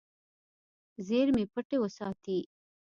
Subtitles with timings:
[1.07, 2.37] زیرمې پټې وساتې.